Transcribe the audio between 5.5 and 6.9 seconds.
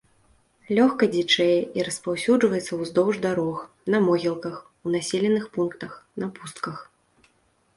пунктах, на пустках.